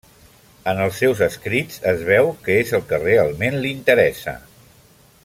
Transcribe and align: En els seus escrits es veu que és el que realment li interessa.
En 0.71 0.79
els 0.85 1.01
seus 1.01 1.19
escrits 1.25 1.77
es 1.93 2.01
veu 2.09 2.31
que 2.47 2.57
és 2.63 2.73
el 2.79 2.85
que 2.93 3.01
realment 3.05 3.63
li 3.63 3.75
interessa. 3.81 4.35